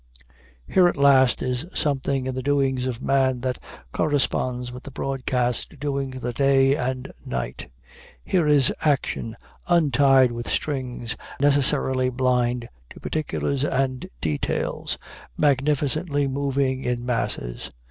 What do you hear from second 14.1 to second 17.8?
details, magnificently moving in masses.